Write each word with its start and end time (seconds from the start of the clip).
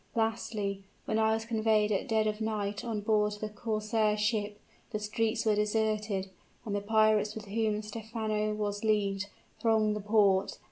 Lastly, 0.15 0.81
when 1.05 1.19
I 1.19 1.31
was 1.35 1.45
conveyed 1.45 1.91
at 1.91 2.07
dead 2.07 2.25
of 2.25 2.41
night 2.41 2.83
on 2.83 3.01
board 3.01 3.33
the 3.33 3.49
corsair 3.49 4.17
ship, 4.17 4.57
the 4.89 4.97
streets 4.97 5.45
were 5.45 5.53
deserted, 5.53 6.31
and 6.65 6.73
the 6.73 6.81
pirates 6.81 7.35
with 7.35 7.45
whom 7.45 7.83
Stephano 7.83 8.55
was 8.55 8.83
leagued, 8.83 9.27
thronged 9.59 9.95
the 9.95 9.99
port. 10.01 10.57